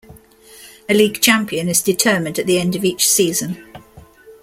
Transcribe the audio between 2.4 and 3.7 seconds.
the end of each season.